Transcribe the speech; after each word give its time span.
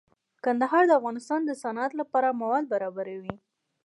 کندهار 0.45 0.83
د 0.87 0.91
افغانستان 0.99 1.41
د 1.45 1.51
صنعت 1.63 1.91
لپاره 2.01 2.37
مواد 2.41 2.63
برابروي. 2.73 3.35